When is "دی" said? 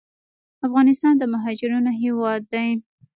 2.53-2.69